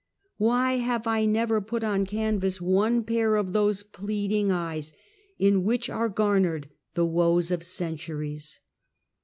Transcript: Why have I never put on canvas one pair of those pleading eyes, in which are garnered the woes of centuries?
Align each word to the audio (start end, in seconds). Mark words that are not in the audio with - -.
Why 0.37 0.77
have 0.77 1.05
I 1.05 1.25
never 1.25 1.61
put 1.61 1.83
on 1.83 2.07
canvas 2.07 2.59
one 2.59 3.03
pair 3.03 3.35
of 3.35 3.53
those 3.53 3.83
pleading 3.83 4.51
eyes, 4.51 4.93
in 5.37 5.63
which 5.63 5.91
are 5.91 6.09
garnered 6.09 6.69
the 6.95 7.05
woes 7.05 7.51
of 7.51 7.63
centuries? 7.63 8.59